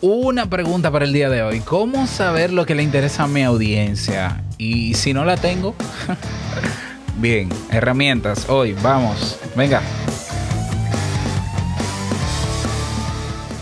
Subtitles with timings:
[0.00, 1.60] una pregunta para el día de hoy.
[1.60, 4.42] ¿Cómo saber lo que le interesa a mi audiencia?
[4.58, 5.74] Y si no la tengo,
[7.18, 9.82] bien, herramientas hoy, vamos, venga.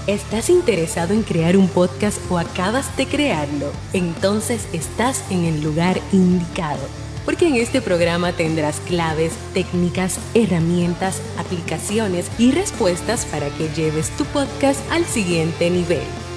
[0.07, 3.73] ¿Estás interesado en crear un podcast o acabas de crearlo?
[3.93, 6.81] Entonces estás en el lugar indicado
[7.27, 14.25] porque en este programa tendrás claves, técnicas, herramientas, aplicaciones y respuestas para que lleves tu
[14.25, 16.28] podcast al siguiente nivel.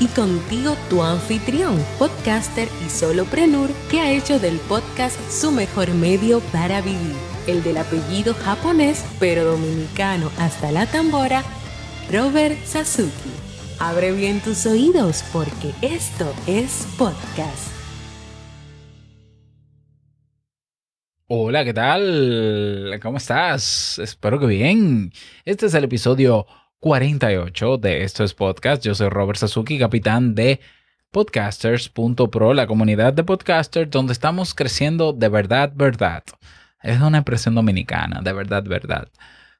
[0.00, 6.40] Y contigo tu anfitrión, podcaster y soloprenur que ha hecho del podcast su mejor medio
[6.52, 7.14] para vivir,
[7.46, 11.44] el del apellido japonés pero dominicano hasta la tambora,
[12.10, 13.30] Robert Sasuki.
[13.78, 17.70] Abre bien tus oídos porque esto es podcast.
[21.26, 22.98] Hola, ¿qué tal?
[23.02, 23.98] ¿Cómo estás?
[23.98, 25.12] Espero que bien.
[25.44, 26.46] Este es el episodio
[26.80, 28.82] 48 de Esto es Podcast.
[28.82, 30.60] Yo soy Robert Sasuki, capitán de
[31.10, 36.24] podcasters.pro, la comunidad de podcasters donde estamos creciendo de verdad, verdad.
[36.82, 39.08] Es una expresión dominicana, de verdad, verdad.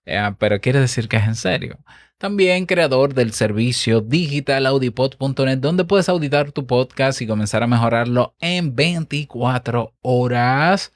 [0.06, 1.78] Eh, pero quiere decir que es en serio.
[2.16, 8.74] También creador del servicio digitalaudipod.net, donde puedes auditar tu podcast y comenzar a mejorarlo en
[8.74, 10.94] 24 horas.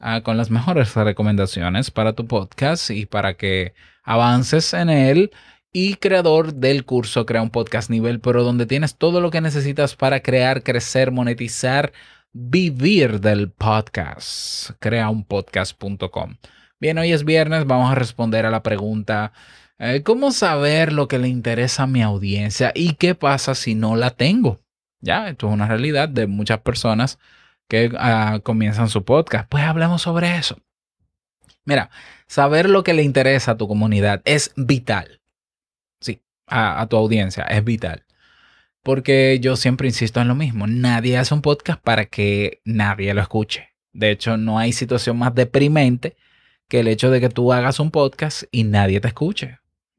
[0.00, 5.30] Ah, con las mejores recomendaciones para tu podcast y para que avances en él.
[5.72, 9.96] Y creador del curso Crea un Podcast Nivel pero donde tienes todo lo que necesitas
[9.96, 11.92] para crear, crecer, monetizar,
[12.32, 14.70] vivir del podcast.
[14.80, 16.36] Creaunpodcast.com.
[16.80, 19.32] Bien, hoy es viernes, vamos a responder a la pregunta,
[19.78, 23.96] eh, ¿cómo saber lo que le interesa a mi audiencia y qué pasa si no
[23.96, 24.60] la tengo?
[25.00, 27.18] Ya, esto es una realidad de muchas personas
[27.68, 29.48] que ah, comienzan su podcast.
[29.48, 30.58] Pues hablemos sobre eso.
[31.64, 31.90] Mira,
[32.26, 35.17] saber lo que le interesa a tu comunidad es vital.
[36.48, 38.04] A tu audiencia es vital.
[38.82, 40.66] Porque yo siempre insisto en lo mismo.
[40.66, 43.74] Nadie hace un podcast para que nadie lo escuche.
[43.92, 46.16] De hecho, no hay situación más deprimente
[46.68, 49.58] que el hecho de que tú hagas un podcast y nadie te escuche.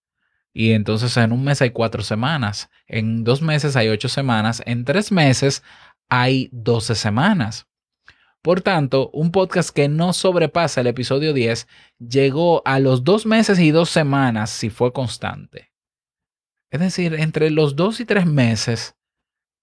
[0.53, 4.83] Y entonces en un mes hay cuatro semanas, en dos meses hay ocho semanas, en
[4.83, 5.63] tres meses
[6.09, 7.67] hay 12 semanas.
[8.41, 11.67] Por tanto, un podcast que no sobrepasa el episodio 10
[11.99, 15.71] llegó a los dos meses y dos semanas si fue constante.
[16.69, 18.95] Es decir, entre los dos y tres meses,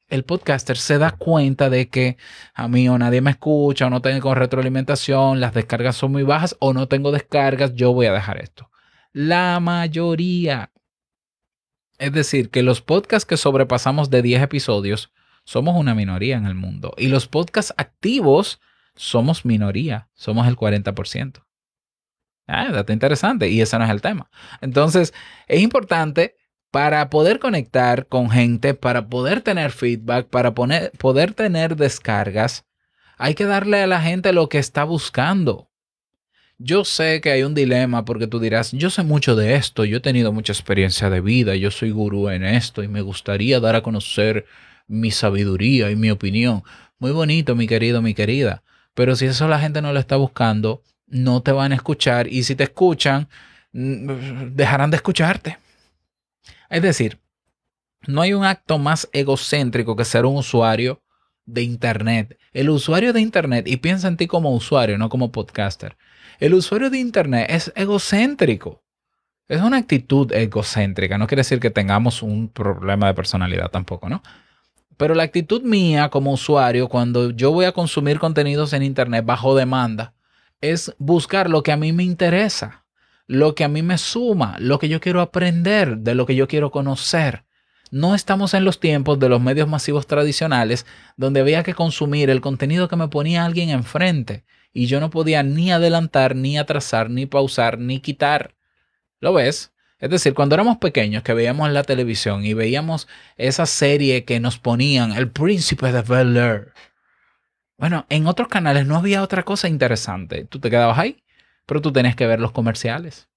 [0.09, 2.17] el podcaster se da cuenta de que
[2.55, 6.57] a mí o nadie me escucha o no tengo retroalimentación, las descargas son muy bajas
[6.61, 8.71] o no tengo descargas, yo voy a dejar esto.
[9.13, 10.73] La mayoría.
[11.99, 15.13] Es decir, que los podcasts que sobrepasamos de 10 episodios
[15.45, 16.95] somos una minoría en el mundo.
[16.97, 18.61] Y los podcasts activos
[18.95, 21.45] somos minoría, somos el 40%.
[22.47, 24.31] Ah, dato interesante y ese no es el tema.
[24.63, 25.13] Entonces,
[25.49, 26.38] es importante
[26.71, 32.65] para poder conectar con gente, para poder tener feedback, para poder tener descargas,
[33.17, 35.71] hay que darle a la gente lo que está buscando.
[36.59, 39.99] Yo sé que hay un dilema porque tú dirás, yo sé mucho de esto, yo
[39.99, 43.77] he tenido mucha experiencia de vida, yo soy gurú en esto y me gustaría dar
[43.77, 44.45] a conocer
[44.89, 46.65] mi sabiduría y mi opinión.
[46.99, 48.63] Muy bonito, mi querido, mi querida.
[48.95, 52.43] Pero si eso la gente no lo está buscando, no te van a escuchar y
[52.43, 53.29] si te escuchan,
[53.73, 55.59] mm, dejarán de escucharte.
[56.69, 57.21] Es decir,
[58.07, 61.03] no hay un acto más egocéntrico que ser un usuario
[61.47, 62.39] de Internet.
[62.53, 65.97] El usuario de Internet, y piensa en ti como usuario, no como podcaster.
[66.39, 68.83] El usuario de Internet es egocéntrico.
[69.49, 71.17] Es una actitud egocéntrica.
[71.17, 74.23] No quiere decir que tengamos un problema de personalidad tampoco, ¿no?
[74.99, 79.57] Pero la actitud mía como usuario cuando yo voy a consumir contenidos en Internet bajo
[79.57, 80.13] demanda
[80.61, 82.85] es buscar lo que a mí me interesa,
[83.29, 86.49] lo que a mí me suma, lo que yo quiero aprender, de lo que yo
[86.49, 87.45] quiero conocer.
[87.91, 90.87] No estamos en los tiempos de los medios masivos tradicionales
[91.17, 95.43] donde había que consumir el contenido que me ponía alguien enfrente y yo no podía
[95.43, 98.55] ni adelantar, ni atrasar, ni pausar, ni quitar.
[99.21, 99.73] ¿Lo ves?
[99.99, 104.59] Es decir, cuando éramos pequeños que veíamos la televisión y veíamos esa serie que nos
[104.59, 106.73] ponían, El Príncipe de Bel Air.
[107.77, 110.45] Bueno, en otros canales no había otra cosa interesante.
[110.45, 111.23] Tú te quedabas ahí,
[111.69, 113.29] pero tú tenías que ver los comerciales.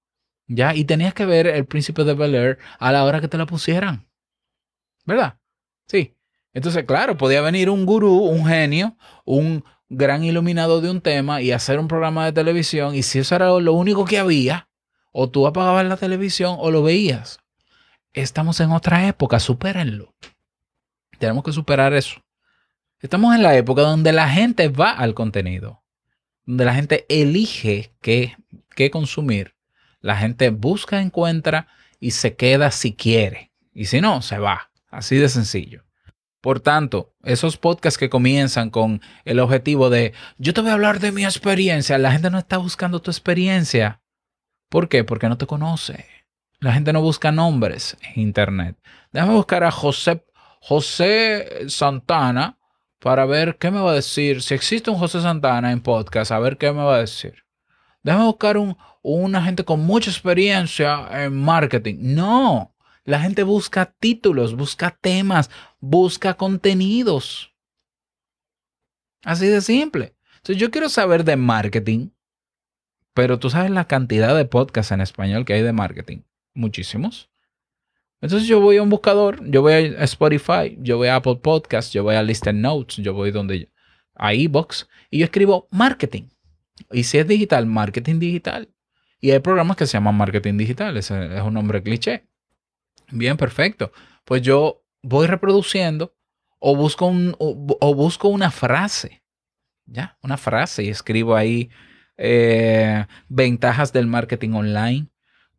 [0.48, 0.74] ¿Ya?
[0.74, 3.44] Y tenías que ver El Príncipe de Bel Air a la hora que te la
[3.44, 4.08] pusieran.
[5.04, 5.38] ¿Verdad?
[5.86, 6.16] Sí.
[6.54, 8.96] Entonces, claro, podía venir un gurú, un genio,
[9.26, 12.94] un gran iluminado de un tema y hacer un programa de televisión.
[12.94, 14.70] Y si eso era lo único que había,
[15.12, 17.38] o tú apagabas la televisión o lo veías.
[18.14, 20.14] Estamos en otra época, supérenlo.
[21.18, 22.22] Tenemos que superar eso.
[22.98, 25.81] Estamos en la época donde la gente va al contenido,
[26.46, 28.36] donde la gente elige qué,
[28.74, 29.54] qué consumir.
[30.00, 31.68] La gente busca, encuentra
[32.00, 33.52] y se queda si quiere.
[33.72, 34.70] Y si no, se va.
[34.90, 35.84] Así de sencillo.
[36.40, 40.98] Por tanto, esos podcasts que comienzan con el objetivo de yo te voy a hablar
[40.98, 44.02] de mi experiencia, la gente no está buscando tu experiencia.
[44.68, 45.04] ¿Por qué?
[45.04, 46.06] Porque no te conoce.
[46.58, 48.76] La gente no busca nombres en Internet.
[49.12, 50.24] Déjame buscar a José,
[50.60, 52.58] José Santana
[53.02, 54.42] para ver qué me va a decir.
[54.42, 57.44] Si existe un José Santana en podcast, a ver qué me va a decir.
[58.04, 61.96] Déjame buscar un, una gente con mucha experiencia en marketing.
[61.98, 62.72] No,
[63.04, 65.50] la gente busca títulos, busca temas,
[65.80, 67.52] busca contenidos.
[69.24, 70.14] Así de simple.
[70.36, 72.10] Entonces yo quiero saber de marketing.
[73.14, 76.22] Pero tú sabes la cantidad de podcasts en español que hay de marketing.
[76.54, 77.31] Muchísimos.
[78.22, 81.92] Entonces yo voy a un buscador, yo voy a Spotify, yo voy a Apple Podcasts,
[81.92, 83.70] yo voy a Listen Notes, yo voy donde
[84.14, 86.28] a iBox y yo escribo marketing.
[86.92, 88.72] Y si es digital, marketing digital.
[89.20, 92.28] Y hay programas que se llaman marketing digital, ese es un nombre cliché.
[93.10, 93.92] Bien, perfecto.
[94.24, 96.14] Pues yo voy reproduciendo
[96.60, 99.24] o busco, un, o busco una frase,
[99.84, 100.16] ¿ya?
[100.22, 101.70] Una frase y escribo ahí
[102.16, 105.08] eh, ventajas del marketing online,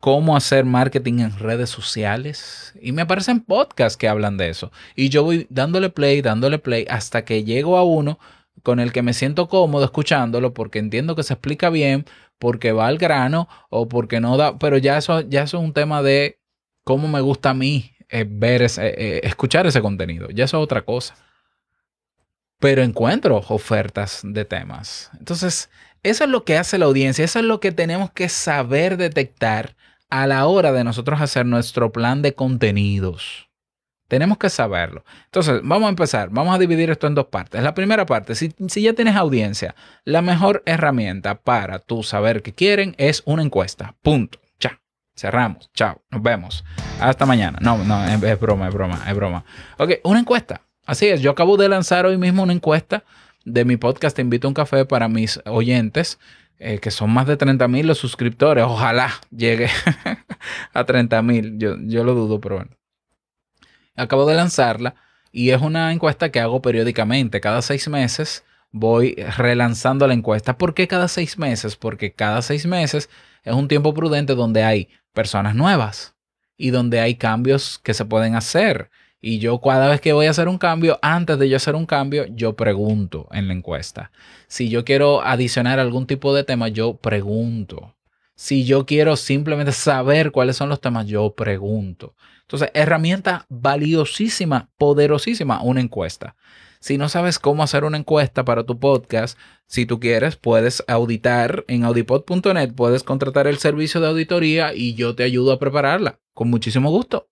[0.04, 2.74] cómo hacer marketing en redes sociales.
[2.82, 4.70] Y me aparecen podcasts que hablan de eso.
[4.98, 8.20] Y yo voy dándole play, dándole play, hasta que llego a uno
[8.64, 12.04] con el que me siento cómodo escuchándolo porque entiendo que se explica bien,
[12.38, 15.72] porque va al grano o porque no da, pero ya eso, ya eso es un
[15.72, 16.38] tema de
[16.84, 20.28] cómo me gusta a mí eh, ver ese, eh, escuchar ese contenido.
[20.32, 21.16] Ya eso es otra cosa.
[22.60, 25.12] Pero encuentro ofertas de temas.
[25.18, 25.70] Entonces,
[26.04, 29.78] eso es lo que hace la audiencia, eso es lo que tenemos que saber detectar
[30.14, 33.50] a la hora de nosotros hacer nuestro plan de contenidos.
[34.08, 35.04] Tenemos que saberlo.
[35.26, 36.30] Entonces, vamos a empezar.
[36.30, 37.64] Vamos a dividir esto en dos partes.
[37.64, 39.74] La primera parte, si, ya tienes audiencia,
[40.06, 43.96] la mejor herramienta para tú saber qué quieren es una encuesta.
[44.04, 44.40] Punto.
[44.60, 44.80] Ya.
[45.16, 45.72] Cerramos.
[45.74, 46.00] Chao.
[46.12, 46.64] Nos vemos.
[47.00, 47.58] Hasta mañana.
[47.60, 49.44] No, no, es broma, es broma, es broma.
[49.80, 50.62] Ok, una encuesta.
[50.86, 51.22] Así es.
[51.22, 53.04] Yo acabo de lanzar hoy mismo una encuesta
[53.46, 56.20] de mi podcast Te invito a un café para mis oyentes,
[56.64, 58.64] eh, que son más de 30 mil los suscriptores.
[58.64, 59.70] Ojalá llegue
[60.74, 61.58] a 30 mil.
[61.58, 62.72] Yo, yo lo dudo, pero bueno.
[63.96, 64.96] Acabo de lanzarla
[65.32, 67.42] y es una encuesta que hago periódicamente.
[67.42, 70.58] Cada seis meses voy relanzando la encuesta.
[70.58, 71.76] ¿Por qué cada seis meses?
[71.76, 73.10] Porque cada seis meses
[73.44, 76.16] es un tiempo prudente donde hay personas nuevas
[76.56, 78.90] y donde hay cambios que se pueden hacer
[79.26, 81.86] y yo cada vez que voy a hacer un cambio, antes de yo hacer un
[81.86, 84.12] cambio, yo pregunto en la encuesta.
[84.48, 87.96] Si yo quiero adicionar algún tipo de tema, yo pregunto.
[88.36, 92.16] Si yo quiero simplemente saber cuáles son los temas, yo pregunto.
[92.42, 96.36] Entonces, herramienta valiosísima, poderosísima, una encuesta.
[96.82, 101.64] Si no sabes cómo hacer una encuesta para tu podcast, si tú quieres, puedes auditar
[101.70, 106.50] en audipod.net, puedes contratar el servicio de auditoría y yo te ayudo a prepararla con
[106.50, 107.30] muchísimo gusto.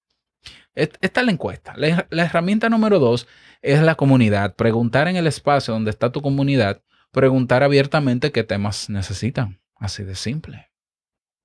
[0.75, 1.73] Esta es la encuesta.
[1.75, 3.27] La, herramienta número dos
[3.61, 4.55] es la comunidad.
[4.55, 9.59] Preguntar en el espacio donde está tu comunidad, preguntar abiertamente qué temas necesitan.
[9.75, 10.71] Así de simple.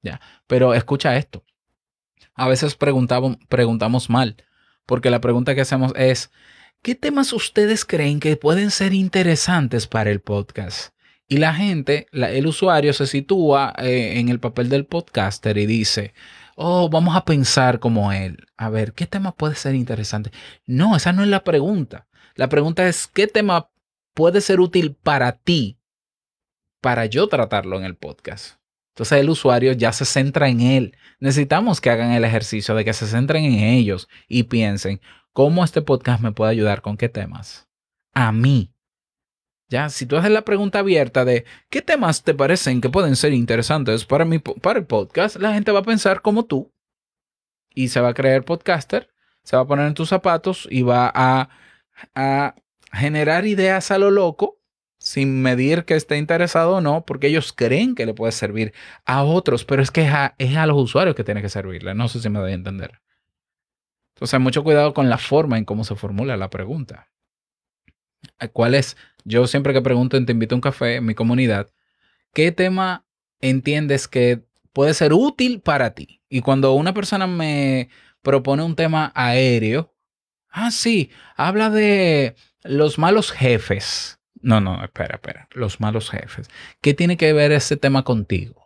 [0.03, 0.21] Ya.
[0.47, 1.45] Pero escucha esto.
[2.35, 4.37] A veces preguntamos, mal,
[4.85, 6.31] porque la pregunta que hacemos es,
[6.83, 10.95] ¿qué temas ustedes creen que pueden ser interesantes para el podcast?
[11.29, 16.15] Y la gente, el usuario se sitúa eh, en el papel del podcaster y dice,
[16.57, 18.47] oh, vamos a pensar como él.
[18.57, 20.33] A ver, ¿qué tema puede ser interesante?
[20.67, 22.09] No, esa no es la pregunta.
[22.35, 23.71] La pregunta es, ¿qué tema
[24.15, 25.79] puede ser útil para ti
[26.81, 28.57] para yo tratarlo en el podcast?
[28.95, 30.97] Entonces el usuario ya se centra en él.
[31.21, 35.01] Necesitamos que hagan el ejercicio de que se centren en ellos y piensen,
[35.33, 37.69] ¿cómo este podcast me puede ayudar con qué temas?
[38.15, 38.73] A mí.
[39.69, 43.33] Ya, si tú haces la pregunta abierta de qué temas te parecen que pueden ser
[43.33, 44.25] interesantes para,
[44.63, 46.73] para el podcast, la gente va a pensar como tú
[47.75, 49.09] y se va a creer podcaster,
[49.43, 51.49] se va a poner en tus zapatos y va a,
[52.15, 52.55] a
[52.93, 54.61] generar ideas a lo loco
[54.99, 58.73] sin medir que esté interesado o no, porque ellos creen que le puede servir
[59.05, 61.95] a otros, pero es que es a, es a los usuarios que tiene que servirle.
[61.95, 63.01] No sé si me doy a entender.
[64.17, 67.09] Entonces, mucho cuidado con la forma en cómo se formula la pregunta.
[68.53, 68.97] ¿Cuál es?
[69.25, 71.71] Yo siempre que pregunto en Te invito a un café en mi comunidad,
[72.33, 73.05] ¿qué tema
[73.41, 76.21] entiendes que puede ser útil para ti?
[76.29, 77.89] Y cuando una persona me
[78.23, 79.95] propone un tema aéreo,
[80.51, 84.19] ah, sí, habla de los malos jefes.
[84.41, 85.49] No, no, espera, espera.
[85.53, 86.49] Los malos jefes.
[86.81, 88.66] ¿Qué tiene que ver ese tema contigo?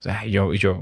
[0.00, 0.80] O sea, yo, yo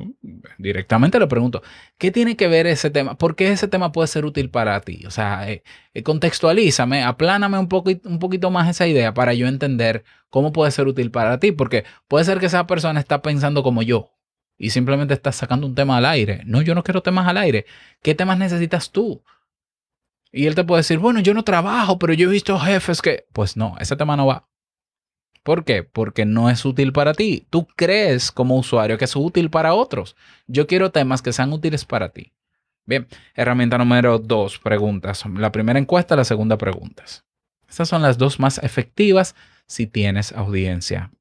[0.58, 1.62] directamente le pregunto,
[1.96, 3.16] ¿qué tiene que ver ese tema?
[3.16, 5.06] ¿Por qué ese tema puede ser útil para ti?
[5.06, 5.62] O sea, eh,
[5.94, 7.68] eh, contextualízame, apláname un,
[8.04, 11.84] un poquito más esa idea para yo entender cómo puede ser útil para ti, porque
[12.08, 14.10] puede ser que esa persona está pensando como yo
[14.58, 16.42] y simplemente está sacando un tema al aire.
[16.44, 17.64] No, yo no quiero temas al aire.
[18.02, 19.22] ¿Qué temas necesitas tú?
[20.30, 23.26] Y él te puede decir, bueno, yo no trabajo, pero yo he visto jefes que...
[23.32, 24.46] Pues no, ese tema no va.
[25.46, 25.84] ¿Por qué?
[25.84, 27.46] Porque no es útil para ti.
[27.50, 30.16] Tú crees como usuario que es útil para otros.
[30.48, 32.32] Yo quiero temas que sean útiles para ti.
[32.84, 35.22] Bien, herramienta número dos, preguntas.
[35.36, 37.24] La primera encuesta, la segunda preguntas.
[37.68, 39.36] Estas son las dos más efectivas
[39.68, 41.12] si tienes audiencia.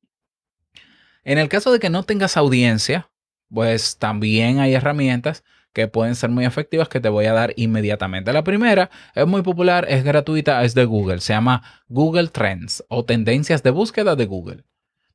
[1.24, 3.12] En el caso de que no tengas audiencia,
[3.54, 5.44] pues también hay herramientas
[5.76, 8.32] que pueden ser muy efectivas que te voy a dar inmediatamente.
[8.32, 11.20] La primera es muy popular, es gratuita, es de Google.
[11.20, 14.64] Se llama Google Trends o tendencias de búsqueda de Google.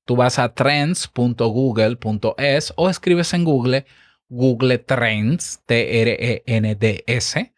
[0.04, 3.86] Tú vas a trends.google.es o escribes en Google
[4.28, 7.54] Google Trends, T-R-E-N-D-S.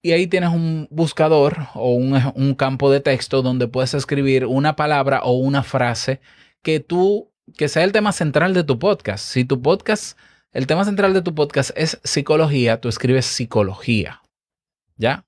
[0.00, 4.76] Y ahí tienes un buscador o un, un campo de texto donde puedes escribir una
[4.76, 6.20] palabra o una frase
[6.62, 9.24] que tú, que sea el tema central de tu podcast.
[9.24, 10.16] Si tu podcast
[10.54, 14.22] el tema central de tu podcast es psicología, tú escribes psicología,
[14.96, 15.26] ¿ya?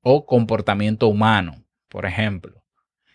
[0.00, 2.64] O comportamiento humano, por ejemplo.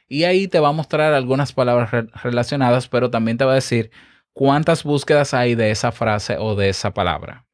[0.08, 1.90] Y ahí te va a mostrar algunas palabras
[2.22, 3.90] relacionadas, pero también te va a decir
[4.34, 7.48] cuántas búsquedas hay de esa frase o de esa palabra.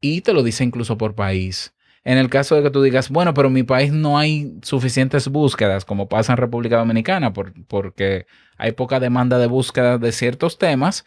[0.00, 1.72] Y te lo dice incluso por país.
[2.02, 5.28] En el caso de que tú digas, bueno, pero en mi país no hay suficientes
[5.28, 11.04] búsquedas, como pasa en República Dominicana, porque hay poca demanda de búsqueda de ciertos temas,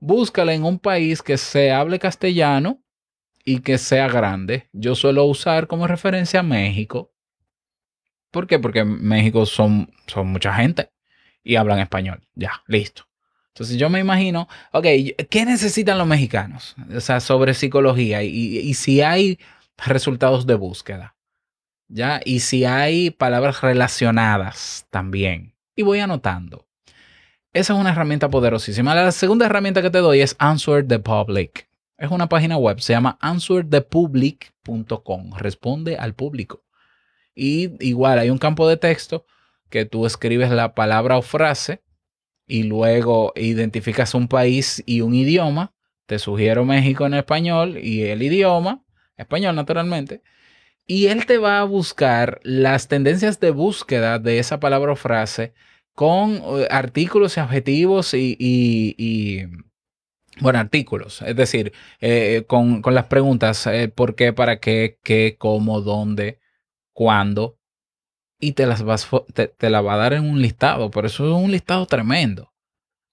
[0.00, 2.82] búscala en un país que se hable castellano
[3.44, 4.68] y que sea grande.
[4.72, 7.12] Yo suelo usar como referencia México.
[8.30, 8.58] ¿Por qué?
[8.58, 10.90] Porque México son, son mucha gente
[11.42, 12.20] y hablan español.
[12.34, 13.08] Ya, listo.
[13.48, 14.86] Entonces yo me imagino, ok,
[15.30, 16.76] ¿qué necesitan los mexicanos?
[16.94, 19.38] O sea, sobre psicología y, y si hay
[19.78, 21.16] resultados de búsqueda.
[21.88, 22.20] ¿Ya?
[22.24, 25.54] Y si hay palabras relacionadas también.
[25.74, 26.67] Y voy anotando.
[27.54, 28.94] Esa es una herramienta poderosísima.
[28.94, 31.66] La segunda herramienta que te doy es Answer the Public.
[31.96, 35.32] Es una página web, se llama answerthepublic.com.
[35.34, 36.66] Responde al público.
[37.34, 39.24] Y igual hay un campo de texto
[39.70, 41.82] que tú escribes la palabra o frase
[42.46, 45.72] y luego identificas un país y un idioma.
[46.06, 48.84] Te sugiero México en español y el idioma,
[49.16, 50.22] español naturalmente.
[50.86, 55.54] Y él te va a buscar las tendencias de búsqueda de esa palabra o frase
[55.98, 59.46] con eh, artículos y objetivos y,
[60.38, 65.80] bueno, artículos, es decir, eh, con, las preguntas, eh, por qué, para qué, qué, cómo,
[65.80, 66.38] dónde,
[66.92, 67.58] cuándo,
[68.38, 71.26] y te las vas, te, te la va a dar en un listado, por eso
[71.26, 72.52] es un listado tremendo.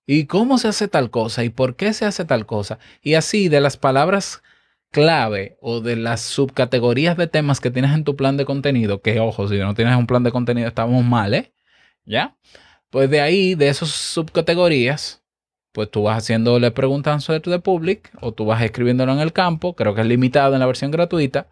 [0.05, 1.43] ¿Y cómo se hace tal cosa?
[1.43, 2.77] ¿Y por qué se hace tal cosa?
[3.01, 4.43] Y así de las palabras
[4.91, 9.19] clave o de las subcategorías de temas que tienes en tu plan de contenido, que
[9.19, 11.51] ojo, si no tienes un plan de contenido estamos mal, ¿eh?
[12.05, 12.37] ¿Ya?
[12.89, 15.21] Pues de ahí, de esas subcategorías,
[15.71, 19.75] pues tú vas haciéndole preguntas sobre de public o tú vas escribiéndolo en el campo,
[19.75, 21.47] creo que es limitado en la versión gratuita,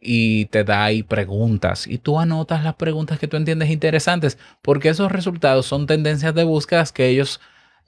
[0.00, 1.86] y te da ahí preguntas.
[1.86, 6.44] Y tú anotas las preguntas que tú entiendes interesantes, porque esos resultados son tendencias de
[6.44, 7.40] búsquedas que ellos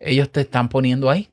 [0.02, 1.30] ellos te están poniendo ahí.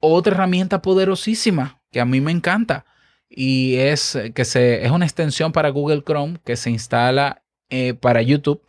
[0.00, 2.84] Otra herramienta poderosísima que a mí me encanta
[3.28, 8.22] y es que se, es una extensión para Google Chrome que se instala eh, para
[8.22, 8.62] YouTube,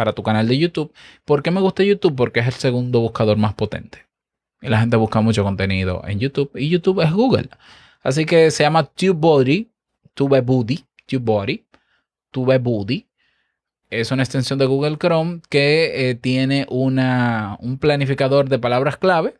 [0.00, 0.94] para tu canal de YouTube.
[1.26, 2.16] ¿Por qué me gusta YouTube?
[2.16, 4.06] Porque es el segundo buscador más potente.
[4.62, 7.50] Y la gente busca mucho contenido en YouTube y YouTube es Google.
[8.02, 9.70] Así que se llama TubeBuddy,
[10.14, 11.66] TubeBuddy, TubeBuddy,
[12.30, 13.08] TubeBuddy.
[13.90, 19.34] Es una extensión de Google Chrome que eh, tiene una, un planificador de palabras clave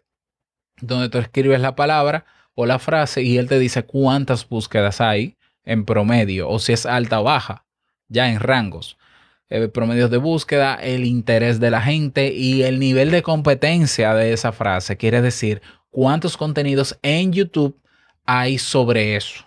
[0.83, 5.39] donde tú escribes la palabra o la frase y él te dice cuántas búsquedas hay
[5.65, 7.65] en promedio o si es alta o baja,
[8.09, 8.99] ya en rangos.
[9.51, 14.33] Eh, promedios de búsqueda, el interés de la gente y el nivel de competencia de
[14.33, 14.97] esa frase.
[14.97, 17.77] Quiere decir cuántos contenidos en YouTube
[18.25, 19.45] hay sobre eso.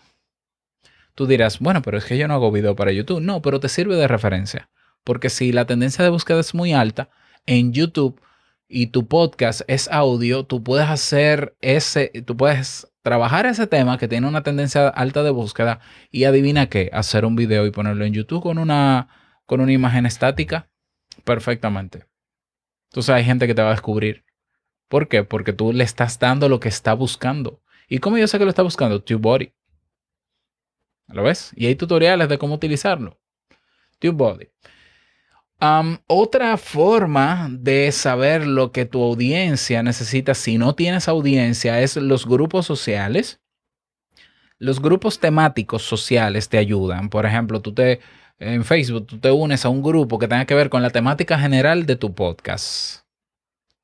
[1.16, 3.22] Tú dirás, bueno, pero es que yo no hago video para YouTube.
[3.22, 4.70] No, pero te sirve de referencia.
[5.06, 7.10] Porque si la tendencia de búsqueda es muy alta,
[7.46, 8.20] en YouTube
[8.68, 14.10] y tu podcast es audio, tú puedes hacer ese, tú puedes trabajar ese tema que
[14.10, 15.80] tiene una tendencia alta de búsqueda
[16.12, 19.08] y adivina qué, hacer un video y ponerlo en YouTube con una,
[19.46, 20.70] con una imagen estática
[21.24, 22.06] perfectamente.
[22.90, 24.26] Entonces hay gente que te va a descubrir.
[24.88, 25.24] ¿Por qué?
[25.24, 27.62] Porque tú le estás dando lo que está buscando.
[27.88, 29.02] ¿Y cómo yo sé que lo está buscando?
[29.02, 29.54] TubeBuddy.
[31.08, 31.52] ¿Lo ves?
[31.56, 33.20] Y hay tutoriales de cómo utilizarlo.
[34.00, 34.50] TubeBuddy
[36.08, 42.26] otra forma de saber lo que tu audiencia necesita si no tienes audiencia es los
[42.26, 43.40] grupos sociales.
[44.58, 47.10] Los grupos temáticos sociales te ayudan.
[47.10, 48.00] Por ejemplo, tú te
[48.44, 51.40] en Facebook tú te unes a un grupo que tenga que ver con la temática
[51.40, 53.04] general de tu podcast.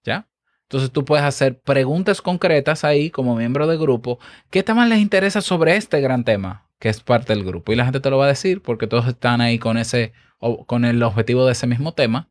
[0.04, 0.28] ¿Ya?
[0.64, 4.20] Entonces tú puedes hacer preguntas concretas ahí como miembro del grupo.
[4.50, 7.72] ¿Qué temas les interesa sobre este gran tema que es parte del grupo?
[7.72, 10.14] Y la gente te lo va a decir porque todos están ahí con ese
[10.66, 12.30] con el objetivo de ese mismo tema,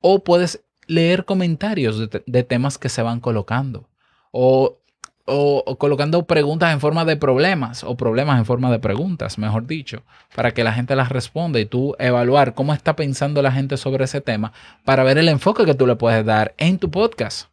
[0.00, 3.88] o puedes leer comentarios de, temas que se van colocando,
[4.30, 4.78] o,
[5.26, 10.04] o, colocando preguntas en forma de problemas, o problemas en forma de preguntas, mejor dicho,
[10.34, 14.04] para que la gente las responda y tú evaluar cómo está pensando la gente sobre
[14.04, 14.52] ese tema
[14.84, 17.48] para ver el enfoque que tú le puedes dar en tu podcast.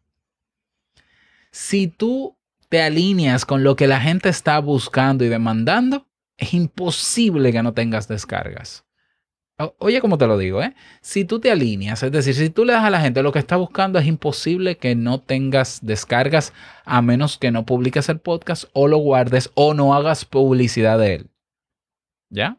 [1.51, 2.38] Si tú
[2.69, 6.07] te alineas con lo que la gente está buscando y demandando,
[6.38, 8.86] es imposible que no tengas descargas.
[9.77, 10.73] Oye, como te lo digo, ¿eh?
[11.01, 13.39] Si tú te alineas, es decir, si tú le das a la gente lo que
[13.39, 16.53] está buscando, es imposible que no tengas descargas
[16.85, 21.15] a menos que no publiques el podcast o lo guardes o no hagas publicidad de
[21.15, 21.29] él.
[22.29, 22.57] ¿Ya?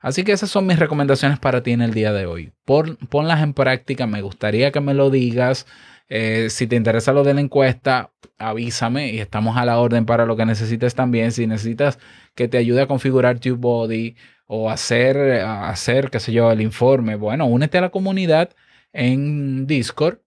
[0.00, 2.52] Así que esas son mis recomendaciones para ti en el día de hoy.
[2.64, 5.66] ponlas en práctica, me gustaría que me lo digas.
[6.10, 10.24] Eh, si te interesa lo de la encuesta, avísame y estamos a la orden para
[10.24, 11.32] lo que necesites también.
[11.32, 11.98] Si necesitas
[12.34, 14.16] que te ayude a configurar TubeBuddy
[14.48, 18.50] o hacer, hacer, qué sé yo, el informe, bueno, únete a la comunidad
[18.94, 20.18] en Discord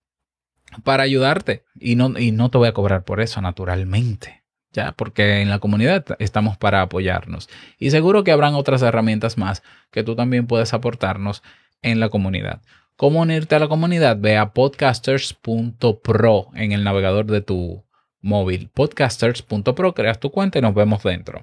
[0.84, 1.66] para ayudarte.
[1.80, 4.44] Y no, y no te voy a cobrar por eso, naturalmente.
[4.72, 7.50] Ya, porque en la comunidad estamos para apoyarnos.
[7.78, 11.44] Y seguro que habrán otras herramientas más que tú también puedes aportarnos
[11.82, 12.62] en la comunidad.
[12.96, 14.18] ¿Cómo unirte a la comunidad?
[14.20, 17.84] Ve a podcasters.pro en el navegador de tu
[18.22, 18.70] móvil.
[18.72, 21.42] Podcasters.pro, creas tu cuenta y nos vemos dentro.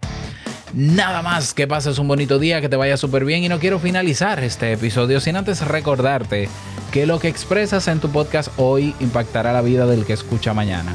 [0.75, 3.79] Nada más que pases un bonito día, que te vaya súper bien y no quiero
[3.79, 6.49] finalizar este episodio sin antes recordarte
[6.93, 10.93] que lo que expresas en tu podcast hoy impactará la vida del que escucha mañana.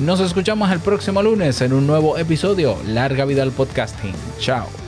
[0.00, 2.76] Nos escuchamos el próximo lunes en un nuevo episodio.
[2.86, 4.14] Larga vida al podcasting.
[4.38, 4.83] Chao.